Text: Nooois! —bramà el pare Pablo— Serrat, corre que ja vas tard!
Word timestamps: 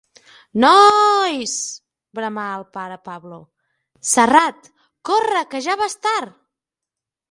Nooois! 0.61 1.53
—bramà 1.73 2.47
el 2.55 2.67
pare 2.79 2.99
Pablo— 3.11 3.41
Serrat, 4.15 4.75
corre 5.13 5.49
que 5.55 5.67
ja 5.69 5.81
vas 5.85 6.03
tard! 6.09 6.39